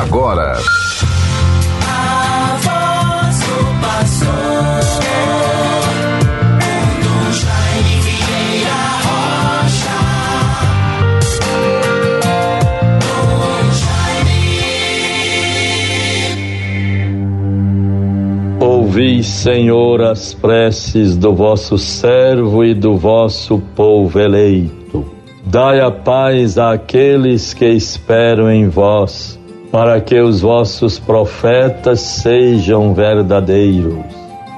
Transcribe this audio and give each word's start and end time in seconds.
agora. 0.00 0.58
Ouvi, 18.60 19.22
Senhor, 19.22 20.02
as 20.02 20.32
preces 20.34 21.16
do 21.16 21.34
vosso 21.34 21.76
servo 21.76 22.64
e 22.64 22.74
do 22.74 22.96
vosso 22.96 23.58
povo 23.74 24.18
eleito. 24.18 25.04
Dai 25.44 25.80
a 25.80 25.90
paz 25.90 26.58
àqueles 26.58 27.52
que 27.52 27.66
esperam 27.66 28.50
em 28.50 28.68
vós, 28.68 29.38
para 29.74 30.00
que 30.00 30.20
os 30.20 30.40
vossos 30.40 31.00
profetas 31.00 31.98
sejam 31.98 32.94
verdadeiros. 32.94 34.04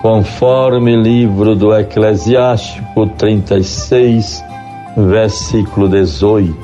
Conforme 0.02 0.94
livro 0.94 1.56
do 1.56 1.74
Eclesiástico 1.74 3.06
36, 3.16 4.44
versículo 4.94 5.88
18. 5.88 6.54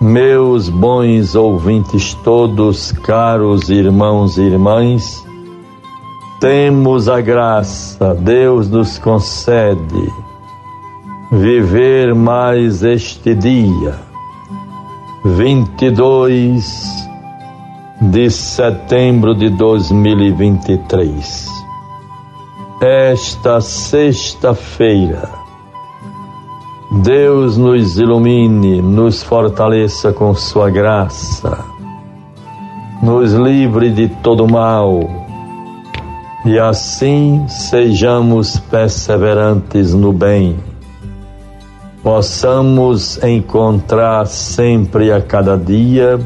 Meus 0.00 0.68
bons 0.68 1.34
ouvintes 1.34 2.14
todos, 2.22 2.92
caros 2.92 3.70
irmãos 3.70 4.38
e 4.38 4.42
irmãs, 4.42 5.26
temos 6.38 7.08
a 7.08 7.20
graça, 7.20 8.14
Deus 8.14 8.70
nos 8.70 8.98
concede 8.98 10.12
viver 11.32 12.14
mais 12.14 12.84
este 12.84 13.34
dia, 13.34 13.98
22 15.24 17.05
de 18.00 18.30
setembro 18.30 19.34
de 19.34 19.48
2023. 19.48 21.48
Esta 22.82 23.60
sexta-feira, 23.60 25.30
Deus 27.02 27.56
nos 27.56 27.98
ilumine, 27.98 28.82
nos 28.82 29.22
fortaleça 29.22 30.12
com 30.12 30.34
Sua 30.34 30.68
graça, 30.68 31.64
nos 33.02 33.32
livre 33.32 33.90
de 33.90 34.08
todo 34.08 34.46
mal 34.46 35.00
e 36.44 36.58
assim 36.58 37.46
sejamos 37.48 38.58
perseverantes 38.58 39.94
no 39.94 40.12
bem. 40.12 40.56
Possamos 42.02 43.22
encontrar 43.24 44.26
sempre 44.26 45.10
a 45.10 45.20
cada 45.20 45.56
dia 45.56 46.20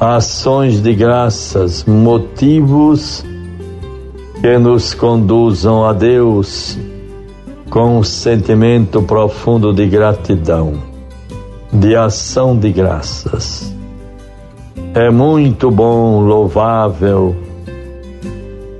ações 0.00 0.80
de 0.80 0.94
graças, 0.94 1.84
motivos 1.84 3.24
que 4.40 4.58
nos 4.58 4.94
conduzam 4.94 5.84
a 5.84 5.92
Deus 5.92 6.78
com 7.68 7.98
um 7.98 8.02
sentimento 8.02 9.02
profundo 9.02 9.72
de 9.72 9.86
gratidão, 9.86 10.74
de 11.72 11.96
ação 11.96 12.56
de 12.56 12.70
graças. 12.70 13.74
É 14.94 15.10
muito 15.10 15.70
bom, 15.70 16.20
louvável, 16.20 17.36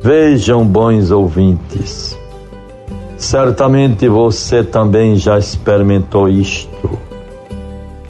Vejam, 0.00 0.64
bons 0.64 1.10
ouvintes, 1.10 2.16
certamente 3.16 4.08
você 4.08 4.62
também 4.62 5.16
já 5.16 5.36
experimentou 5.36 6.28
isto 6.28 6.96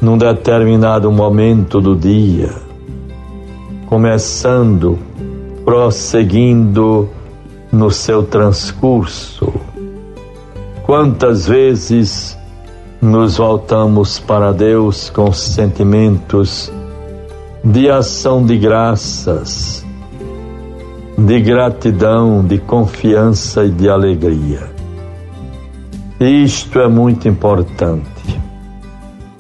num 0.01 0.19
determinado 0.19 1.11
momento 1.11 1.81
do 1.81 1.97
dia, 1.97 2.68
começando, 3.89 4.99
prosseguindo 5.65 7.09
no 7.73 7.91
seu 7.91 8.23
transcurso. 8.23 9.51
Quantas 10.85 11.49
vezes 11.49 12.37
nos 13.01 13.39
voltamos 13.39 14.19
para 14.19 14.53
Deus 14.53 15.09
com 15.09 15.33
sentimentos 15.33 16.71
de 17.65 17.89
ação 17.89 18.45
de 18.45 18.59
graças, 18.59 19.85
de 21.17 21.41
gratidão, 21.41 22.45
de 22.45 22.59
confiança 22.59 23.65
e 23.65 23.71
de 23.71 23.89
alegria. 23.89 24.71
Isto 26.21 26.81
é 26.81 26.89
muito 26.89 27.27
importante. 27.27 28.07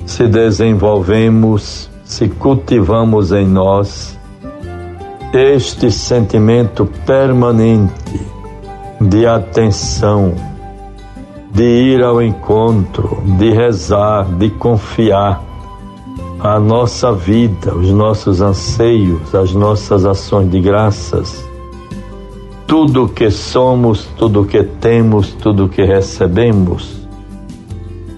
Se 0.06 0.26
desenvolvemos, 0.26 1.90
se 2.02 2.28
cultivamos 2.28 3.30
em 3.30 3.46
nós 3.46 4.17
este 5.32 5.90
sentimento 5.90 6.86
permanente 7.04 8.20
de 9.00 9.26
atenção, 9.26 10.34
de 11.52 11.62
ir 11.62 12.02
ao 12.02 12.22
encontro, 12.22 13.22
de 13.38 13.50
rezar, 13.50 14.24
de 14.36 14.50
confiar 14.50 15.42
a 16.40 16.58
nossa 16.58 17.12
vida, 17.12 17.74
os 17.74 17.90
nossos 17.90 18.40
anseios, 18.40 19.34
as 19.34 19.52
nossas 19.52 20.04
ações 20.04 20.50
de 20.50 20.60
graças. 20.60 21.44
Tudo 22.66 23.08
que 23.08 23.30
somos, 23.30 24.04
tudo 24.16 24.44
que 24.44 24.62
temos, 24.62 25.32
tudo 25.32 25.68
que 25.68 25.82
recebemos, 25.82 26.98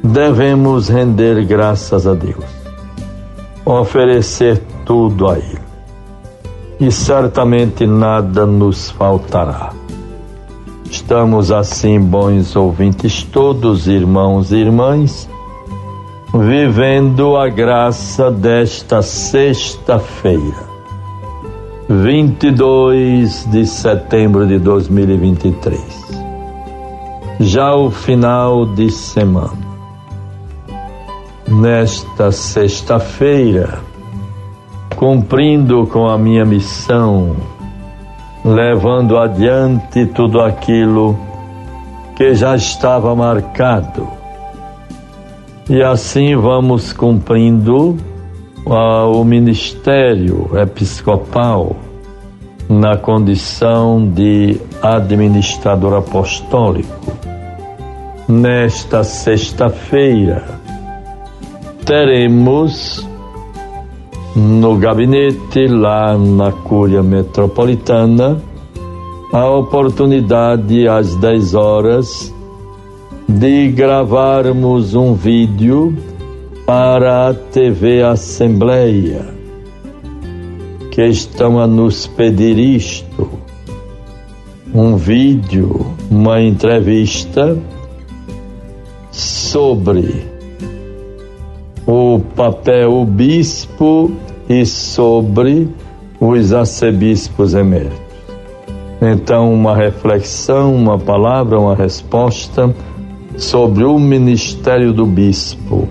devemos 0.03 0.89
render 0.89 1.45
graças 1.45 2.07
a 2.07 2.15
Deus, 2.15 2.45
oferecer 3.65 4.61
tudo 4.85 5.29
a 5.29 5.39
Ele, 5.39 5.70
e 6.81 6.91
certamente 6.91 7.87
nada 7.87 8.47
nos 8.47 8.91
faltará. 8.91 9.73
Estamos 10.91 11.53
assim, 11.53 12.01
bons 12.01 12.57
ouvintes, 12.57 13.23
todos 13.23 13.87
irmãos 13.87 14.51
e 14.51 14.57
irmãs, 14.57 15.29
vivendo 16.33 17.37
a 17.37 17.49
graça 17.49 18.31
desta 18.31 19.03
sexta-feira 19.03 20.71
22 21.91 23.47
de 23.47 23.67
setembro 23.67 24.47
de 24.47 24.61
2023. 24.61 25.81
Já 27.41 27.75
o 27.75 27.91
final 27.91 28.65
de 28.65 28.93
semana. 28.93 29.59
Nesta 31.49 32.31
sexta-feira, 32.31 33.81
cumprindo 35.01 35.87
com 35.87 36.07
a 36.07 36.19
minha 36.19 36.45
missão, 36.45 37.35
levando 38.45 39.17
adiante 39.17 40.05
tudo 40.05 40.43
aquilo 40.43 41.19
que 42.15 42.35
já 42.35 42.55
estava 42.55 43.17
marcado. 43.17 44.07
E 45.71 45.83
assim 45.83 46.37
vamos 46.37 46.93
cumprindo 46.93 47.97
o 48.67 49.25
ministério 49.25 50.51
episcopal 50.59 51.75
na 52.69 52.99
condição 52.99 54.07
de 54.07 54.61
administrador 54.83 55.95
apostólico. 55.95 57.11
Nesta 58.29 59.03
sexta-feira, 59.03 60.45
teremos 61.87 63.09
no 64.35 64.77
gabinete, 64.77 65.67
lá 65.67 66.17
na 66.17 66.53
Cúria 66.53 67.03
Metropolitana, 67.03 68.41
a 69.33 69.49
oportunidade 69.51 70.87
às 70.87 71.15
10 71.17 71.55
horas 71.55 72.35
de 73.29 73.69
gravarmos 73.69 74.95
um 74.95 75.15
vídeo 75.15 75.97
para 76.67 77.29
a 77.29 77.35
TV 77.35 78.03
Assembleia, 78.03 79.27
que 80.91 81.03
estão 81.07 81.59
a 81.59 81.67
nos 81.67 82.07
pedir 82.07 82.59
isto, 82.59 83.29
um 84.73 84.97
vídeo, 84.97 85.87
uma 86.11 86.41
entrevista 86.41 87.59
sobre 89.11 90.30
o 91.91 92.21
papel 92.37 93.05
bispo 93.05 94.13
e 94.49 94.65
sobre 94.65 95.69
os 96.21 96.53
arcebispos 96.53 97.53
eméritos. 97.53 97.99
Então, 99.03 99.53
uma 99.53 99.75
reflexão, 99.75 100.73
uma 100.73 100.97
palavra, 100.97 101.59
uma 101.59 101.75
resposta 101.75 102.73
sobre 103.37 103.83
o 103.83 103.99
ministério 103.99 104.93
do 104.93 105.05
bispo 105.05 105.89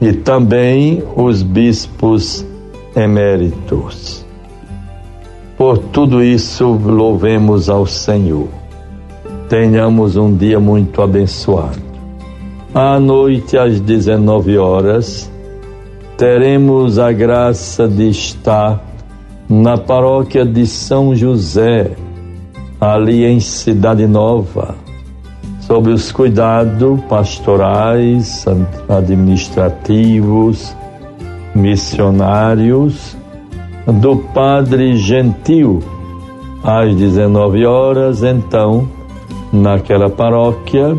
e 0.00 0.10
também 0.14 1.02
os 1.14 1.42
bispos 1.42 2.46
eméritos. 2.96 4.24
Por 5.58 5.76
tudo 5.76 6.22
isso, 6.22 6.66
louvemos 6.66 7.68
ao 7.68 7.84
Senhor. 7.84 8.48
Tenhamos 9.50 10.16
um 10.16 10.34
dia 10.34 10.58
muito 10.58 11.02
abençoado. 11.02 11.89
À 12.72 13.00
noite, 13.00 13.58
às 13.58 13.80
19 13.80 14.56
horas, 14.56 15.28
teremos 16.16 17.00
a 17.00 17.10
graça 17.10 17.88
de 17.88 18.08
estar 18.10 18.80
na 19.48 19.76
paróquia 19.76 20.44
de 20.46 20.64
São 20.68 21.12
José, 21.16 21.90
ali 22.80 23.24
em 23.24 23.40
Cidade 23.40 24.06
Nova, 24.06 24.76
sob 25.62 25.90
os 25.90 26.12
cuidados 26.12 27.00
pastorais, 27.08 28.44
administrativos, 28.88 30.72
missionários 31.52 33.16
do 33.84 34.16
Padre 34.32 34.96
Gentil, 34.96 35.82
às 36.62 36.94
19 36.94 37.66
horas, 37.66 38.22
então, 38.22 38.88
naquela 39.52 40.08
paróquia, 40.08 40.96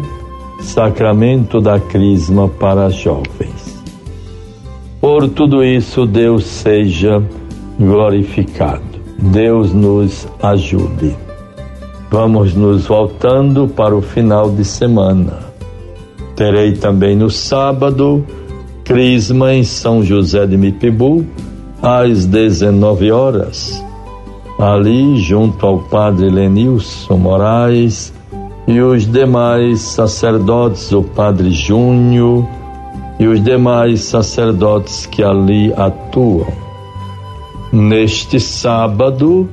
Sacramento 0.61 1.59
da 1.59 1.79
Crisma 1.79 2.47
para 2.47 2.89
jovens. 2.89 3.81
Por 5.01 5.27
tudo 5.29 5.63
isso, 5.63 6.05
Deus 6.05 6.45
seja 6.45 7.21
glorificado. 7.79 8.83
Deus 9.17 9.73
nos 9.73 10.27
ajude. 10.41 11.15
Vamos 12.09 12.53
nos 12.53 12.87
voltando 12.87 13.67
para 13.67 13.95
o 13.95 14.01
final 14.01 14.51
de 14.51 14.63
semana. 14.63 15.39
Terei 16.35 16.73
também 16.73 17.15
no 17.15 17.29
sábado 17.29 18.25
Crisma 18.83 19.53
em 19.53 19.63
São 19.63 20.03
José 20.03 20.45
de 20.45 20.57
Mipibu, 20.57 21.25
às 21.81 22.25
19 22.25 23.11
horas. 23.11 23.83
Ali, 24.59 25.17
junto 25.17 25.65
ao 25.65 25.79
padre 25.79 26.29
Lenilson 26.29 27.17
Moraes 27.17 28.13
e 28.67 28.79
os 28.79 29.05
demais 29.05 29.81
sacerdotes, 29.81 30.91
o 30.91 31.03
padre 31.03 31.51
Júnior 31.51 32.45
e 33.19 33.27
os 33.27 33.43
demais 33.43 34.01
sacerdotes 34.01 35.05
que 35.05 35.23
ali 35.23 35.73
atuam. 35.73 36.47
Neste 37.71 38.39
sábado 38.39 39.49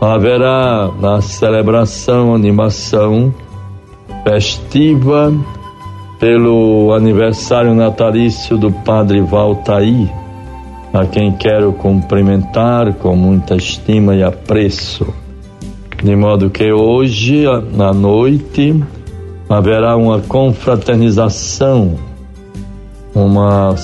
haverá 0.00 0.90
a 1.02 1.20
celebração, 1.20 2.34
animação 2.34 3.34
festiva 4.22 5.32
pelo 6.18 6.92
aniversário 6.94 7.74
natalício 7.74 8.56
do 8.56 8.70
Padre 8.70 9.20
Valtaí, 9.20 10.10
a 10.92 11.04
quem 11.06 11.32
quero 11.32 11.72
cumprimentar 11.72 12.94
com 12.94 13.16
muita 13.16 13.56
estima 13.56 14.14
e 14.14 14.22
apreço. 14.22 15.23
De 16.04 16.14
modo 16.14 16.50
que 16.50 16.70
hoje, 16.70 17.46
à 17.46 17.94
noite, 17.94 18.78
haverá 19.48 19.96
uma 19.96 20.20
confraternização 20.20 21.96
uma, 23.14 23.74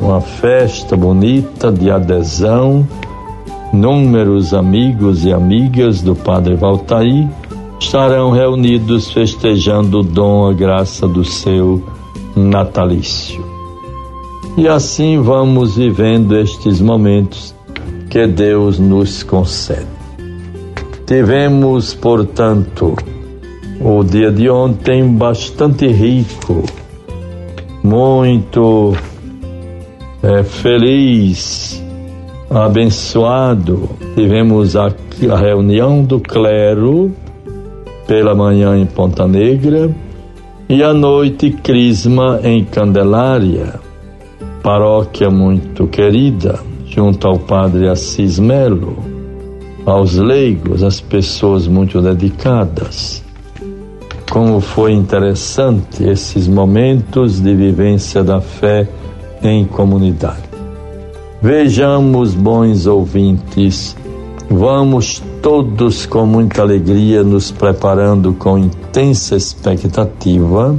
uma 0.00 0.20
festa 0.20 0.96
bonita 0.96 1.70
de 1.70 1.90
adesão. 1.90 2.86
Números 3.72 4.54
amigos 4.54 5.24
e 5.24 5.32
amigas 5.32 6.00
do 6.00 6.16
Padre 6.16 6.56
Valtaí 6.56 7.28
estarão 7.78 8.30
reunidos 8.30 9.12
festejando 9.12 10.00
o 10.00 10.02
dom, 10.02 10.48
a 10.48 10.52
graça 10.52 11.06
do 11.06 11.24
seu 11.24 11.80
natalício. 12.34 13.44
E 14.56 14.66
assim 14.66 15.20
vamos 15.20 15.76
vivendo 15.76 16.36
estes 16.36 16.80
momentos 16.80 17.54
que 18.10 18.26
Deus 18.26 18.78
nos 18.78 19.22
concede. 19.22 19.97
Tivemos, 21.08 21.94
portanto, 21.94 22.94
o 23.80 24.04
dia 24.04 24.30
de 24.30 24.50
ontem 24.50 25.08
bastante 25.16 25.86
rico 25.86 26.62
muito 27.82 28.94
é, 30.22 30.42
feliz, 30.42 31.82
abençoado. 32.50 33.88
Tivemos 34.14 34.76
aqui 34.76 35.30
a 35.30 35.36
reunião 35.38 36.04
do 36.04 36.20
clero 36.20 37.10
pela 38.06 38.34
manhã 38.34 38.76
em 38.76 38.84
Ponta 38.84 39.26
Negra 39.26 39.90
e 40.68 40.82
à 40.82 40.92
noite 40.92 41.52
Crisma 41.52 42.38
em 42.44 42.62
Candelária, 42.66 43.80
paróquia 44.62 45.30
muito 45.30 45.86
querida, 45.86 46.60
junto 46.86 47.26
ao 47.26 47.38
padre 47.38 47.88
Assis 47.88 48.38
Melo, 48.38 49.17
aos 49.88 50.14
leigos, 50.14 50.82
as 50.82 51.00
pessoas 51.00 51.66
muito 51.66 52.00
dedicadas 52.00 53.26
como 54.30 54.60
foi 54.60 54.92
interessante 54.92 56.04
esses 56.04 56.46
momentos 56.46 57.40
de 57.40 57.54
vivência 57.54 58.22
da 58.22 58.40
fé 58.40 58.88
em 59.42 59.64
comunidade. 59.64 60.42
Vejamos, 61.40 62.34
bons 62.34 62.86
ouvintes, 62.86 63.96
vamos 64.50 65.22
todos 65.40 66.04
com 66.04 66.26
muita 66.26 66.62
alegria 66.62 67.22
nos 67.22 67.50
preparando 67.50 68.34
com 68.34 68.58
intensa 68.58 69.36
expectativa 69.36 70.76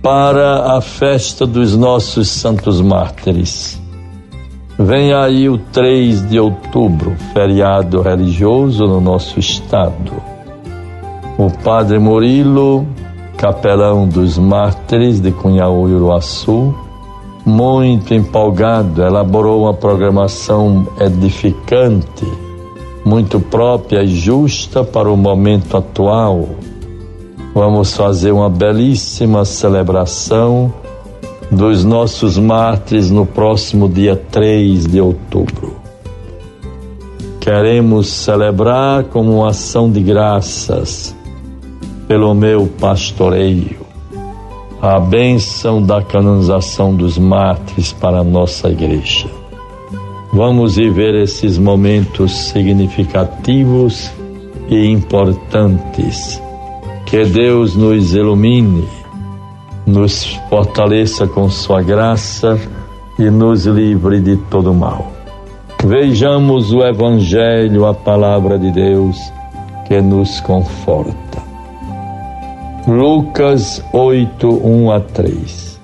para 0.00 0.76
a 0.76 0.80
festa 0.80 1.46
dos 1.46 1.76
nossos 1.76 2.28
santos 2.28 2.80
mártires. 2.80 3.80
Vem 4.78 5.12
aí 5.12 5.48
o 5.48 5.58
3 5.58 6.28
de 6.28 6.38
outubro, 6.38 7.16
feriado 7.32 8.02
religioso 8.02 8.86
no 8.86 9.00
nosso 9.00 9.38
estado 9.40 10.36
o 11.38 11.50
padre 11.50 11.98
Murilo, 11.98 12.86
capelão 13.36 14.08
dos 14.08 14.38
mártires 14.38 15.20
de 15.20 15.30
Cunhaú 15.30 15.86
e 15.88 15.92
Uruaçu, 15.92 16.74
muito 17.44 18.14
empolgado, 18.14 19.02
elaborou 19.02 19.64
uma 19.64 19.74
programação 19.74 20.86
edificante, 20.98 22.26
muito 23.04 23.38
própria 23.38 24.02
e 24.02 24.08
justa 24.08 24.82
para 24.82 25.10
o 25.10 25.16
momento 25.16 25.76
atual. 25.76 26.48
Vamos 27.54 27.94
fazer 27.94 28.32
uma 28.32 28.48
belíssima 28.48 29.44
celebração 29.44 30.72
dos 31.50 31.84
nossos 31.84 32.38
mártires 32.38 33.10
no 33.10 33.24
próximo 33.24 33.88
dia 33.88 34.16
3 34.16 34.86
de 34.86 35.00
outubro. 35.00 35.76
Queremos 37.40 38.08
celebrar 38.08 39.04
como 39.04 39.38
uma 39.38 39.50
ação 39.50 39.90
de 39.90 40.00
graças 40.00 41.14
pelo 42.08 42.34
meu 42.34 42.68
pastoreio, 42.80 43.78
a 44.82 44.98
bênção 44.98 45.82
da 45.82 46.02
canonização 46.02 46.94
dos 46.94 47.18
mártires 47.18 47.92
para 47.92 48.18
a 48.18 48.24
nossa 48.24 48.68
igreja. 48.68 49.28
Vamos 50.32 50.76
viver 50.76 51.14
esses 51.14 51.56
momentos 51.56 52.36
significativos 52.48 54.10
e 54.68 54.86
importantes. 54.86 56.42
Que 57.06 57.24
Deus 57.24 57.76
nos 57.76 58.14
ilumine, 58.14 58.84
nos 59.86 60.24
fortaleça 60.50 61.26
com 61.26 61.48
Sua 61.48 61.80
graça 61.80 62.58
e 63.18 63.30
nos 63.30 63.66
livre 63.66 64.20
de 64.20 64.36
todo 64.50 64.74
mal. 64.74 65.12
Vejamos 65.84 66.72
o 66.72 66.82
Evangelho, 66.82 67.86
a 67.86 67.94
palavra 67.94 68.58
de 68.58 68.72
Deus, 68.72 69.16
que 69.86 70.00
nos 70.00 70.40
conforta. 70.40 71.46
Lucas 72.88 73.82
8, 73.92 74.48
1 74.48 74.90
a 74.90 75.00
3. 75.00 75.80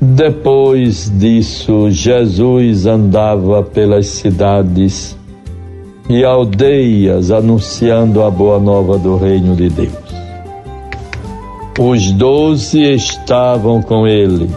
Depois 0.00 1.10
disso, 1.16 1.90
Jesus 1.90 2.86
andava 2.86 3.62
pelas 3.62 4.06
cidades 4.06 5.16
e 6.08 6.24
aldeias 6.24 7.30
anunciando 7.30 8.22
a 8.22 8.30
boa 8.30 8.58
nova 8.58 8.98
do 8.98 9.16
reino 9.16 9.54
de 9.54 9.68
Deus. 9.68 10.01
Os 11.78 12.12
doze 12.12 12.82
estavam 12.82 13.80
com 13.80 14.06
ele, 14.06 14.50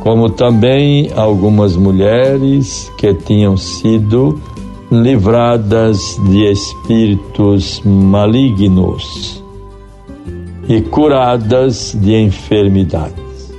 como 0.00 0.28
também 0.28 1.10
algumas 1.16 1.74
mulheres 1.74 2.92
que 2.98 3.14
tinham 3.14 3.56
sido 3.56 4.38
livradas 4.90 6.20
de 6.28 6.44
espíritos 6.50 7.80
malignos 7.82 9.42
e 10.68 10.82
curadas 10.82 11.96
de 11.98 12.14
enfermidades. 12.14 13.54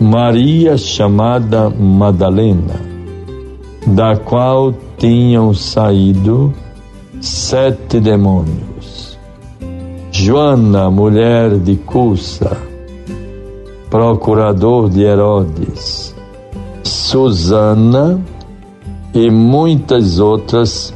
Maria, 0.00 0.76
chamada 0.76 1.70
Madalena, 1.70 2.80
da 3.86 4.16
qual 4.16 4.74
tinham 4.98 5.54
saído 5.54 6.52
sete 7.20 8.00
demônios. 8.00 8.69
Joana, 10.22 10.90
mulher 10.90 11.58
de 11.58 11.76
Cusa, 11.76 12.54
procurador 13.88 14.90
de 14.90 15.02
Herodes. 15.02 16.14
Susana 16.82 18.20
e 19.14 19.30
muitas 19.30 20.18
outras 20.18 20.92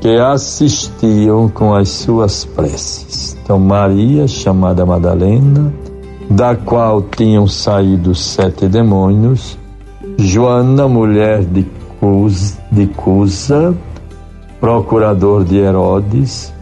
que 0.00 0.16
assistiam 0.16 1.50
com 1.50 1.74
as 1.74 1.90
suas 1.90 2.46
preces. 2.46 3.36
Então, 3.44 3.58
Maria, 3.58 4.26
chamada 4.26 4.86
Madalena, 4.86 5.70
da 6.30 6.56
qual 6.56 7.02
tinham 7.02 7.46
saído 7.46 8.14
sete 8.14 8.66
demônios, 8.68 9.58
Joana, 10.16 10.88
mulher 10.88 11.44
de 11.44 11.66
Cus, 12.00 12.56
de 12.70 12.86
Cusa, 12.86 13.76
procurador 14.58 15.44
de 15.44 15.58
Herodes, 15.58 16.54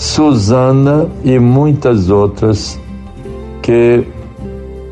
Susana 0.00 1.10
e 1.22 1.38
muitas 1.38 2.08
outras 2.08 2.80
que 3.60 4.02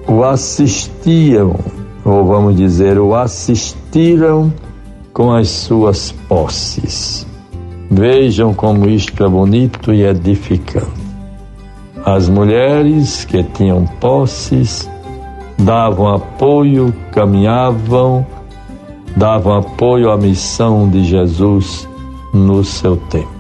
o 0.06 0.22
assistiam, 0.22 1.56
ou 2.04 2.26
vamos 2.26 2.54
dizer, 2.54 2.98
o 2.98 3.14
assistiram 3.14 4.52
com 5.10 5.32
as 5.32 5.48
suas 5.48 6.12
posses. 6.12 7.26
Vejam 7.90 8.52
como 8.52 8.86
isto 8.86 9.24
é 9.24 9.28
bonito 9.30 9.94
e 9.94 10.04
edificante. 10.04 11.00
As 12.04 12.28
mulheres 12.28 13.24
que 13.24 13.42
tinham 13.42 13.86
posses 13.98 14.90
davam 15.58 16.16
apoio, 16.16 16.94
caminhavam, 17.12 18.26
davam 19.16 19.56
apoio 19.56 20.10
à 20.10 20.18
missão 20.18 20.86
de 20.86 21.02
Jesus 21.02 21.88
no 22.34 22.62
seu 22.62 22.98
tempo. 23.08 23.37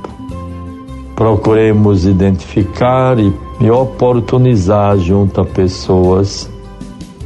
Procuremos 1.18 2.06
identificar 2.06 3.16
e, 3.18 3.34
oportunizar 3.68 4.96
junto 4.98 5.40
a 5.40 5.44
pessoas 5.44 6.48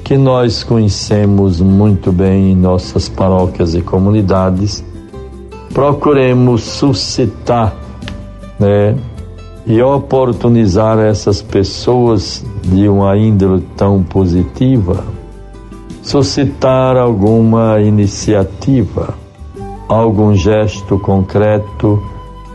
que 0.02 0.16
nós 0.16 0.64
conhecemos 0.64 1.61
muito 1.61 2.11
bem 2.11 2.52
em 2.52 2.56
nossas 2.56 3.06
paróquias 3.11 3.75
e 3.75 3.82
comunidades. 3.82 4.82
Procuremos 5.75 6.62
suscitar, 6.62 7.76
né, 8.58 8.96
e 9.66 9.82
oportunizar 9.82 10.99
essas 10.99 11.42
pessoas 11.42 12.42
de 12.62 12.88
uma 12.88 13.14
índole 13.14 13.62
tão 13.76 14.02
positiva, 14.02 15.04
suscitar 16.02 16.96
alguma 16.96 17.78
iniciativa, 17.82 19.12
algum 19.87 20.34
gesto 20.34 20.99
concreto 20.99 22.02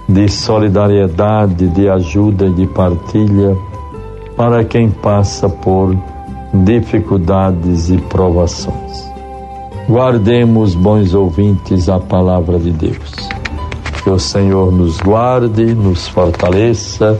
de 0.07 0.29
solidariedade, 0.29 1.67
de 1.67 1.89
ajuda 1.89 2.45
e 2.45 2.53
de 2.53 2.67
partilha 2.67 3.57
para 4.35 4.63
quem 4.63 4.89
passa 4.89 5.49
por 5.49 5.95
dificuldades 6.53 7.89
e 7.89 7.97
provações. 7.97 9.07
Guardemos, 9.89 10.75
bons 10.75 11.13
ouvintes, 11.13 11.89
a 11.89 11.99
palavra 11.99 12.59
de 12.59 12.71
Deus. 12.71 13.29
Que 14.03 14.09
o 14.09 14.19
Senhor 14.19 14.71
nos 14.71 14.99
guarde, 14.99 15.73
nos 15.73 16.07
fortaleça, 16.07 17.19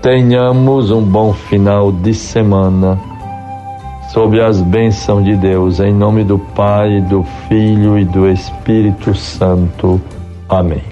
tenhamos 0.00 0.90
um 0.90 1.02
bom 1.02 1.32
final 1.32 1.92
de 1.92 2.14
semana, 2.14 2.98
sob 4.12 4.40
as 4.40 4.60
bênçãos 4.60 5.24
de 5.24 5.36
Deus, 5.36 5.80
em 5.80 5.92
nome 5.92 6.24
do 6.24 6.38
Pai, 6.38 7.00
do 7.02 7.24
Filho 7.48 7.98
e 7.98 8.04
do 8.04 8.28
Espírito 8.28 9.14
Santo. 9.14 10.00
Amém. 10.48 10.91